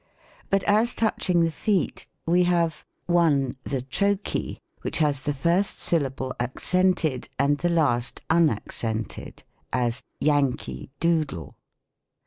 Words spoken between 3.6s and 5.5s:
1. The Trochee, which has the